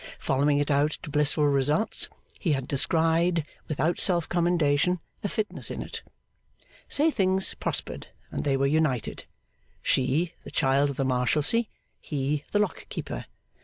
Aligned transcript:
Following 0.17 0.57
it 0.57 0.71
out 0.71 0.97
to 1.03 1.11
blissful 1.11 1.47
results, 1.47 2.09
he 2.39 2.53
had 2.53 2.67
descried, 2.67 3.45
without 3.67 3.99
self 3.99 4.27
commendation, 4.27 4.99
a 5.23 5.29
fitness 5.29 5.69
in 5.69 5.83
it. 5.83 6.01
Say 6.89 7.11
things 7.11 7.53
prospered, 7.59 8.07
and 8.31 8.43
they 8.43 8.57
were 8.57 8.65
united. 8.65 9.25
She, 9.83 10.33
the 10.43 10.49
child 10.49 10.89
of 10.89 10.95
the 10.97 11.05
Marshalsea; 11.05 11.65
he, 11.99 12.43
the 12.51 12.57
lock 12.57 12.89
keeper. 12.89 13.27